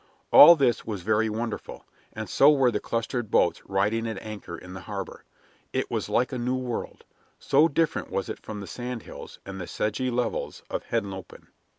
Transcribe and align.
All 0.31 0.55
this 0.55 0.83
was 0.83 1.03
very 1.03 1.29
wonderful, 1.29 1.85
and 2.11 2.27
so 2.27 2.49
were 2.49 2.71
the 2.71 2.79
clustered 2.79 3.29
boats 3.29 3.61
riding 3.67 4.07
at 4.07 4.17
anchor 4.23 4.57
in 4.57 4.73
the 4.73 4.79
harbor. 4.79 5.25
It 5.73 5.91
was 5.91 6.09
like 6.09 6.31
a 6.31 6.39
new 6.39 6.55
world, 6.55 7.03
so 7.37 7.67
different 7.67 8.09
was 8.09 8.27
it 8.27 8.39
from 8.39 8.61
the 8.61 8.65
sand 8.65 9.03
hills 9.03 9.37
and 9.45 9.61
the 9.61 9.67
sedgy 9.67 10.09
levels 10.09 10.63
of 10.71 10.85
Henlopen. 10.85 11.49